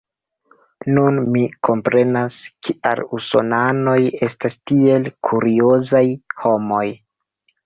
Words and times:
Nun 0.93 1.17
mi 1.35 1.43
komprenas, 1.67 2.37
kial 2.67 3.01
usonanoj 3.19 3.99
estas 4.29 4.57
tiel 4.73 5.07
kuriozaj 5.31 6.03
homoj. 6.47 6.85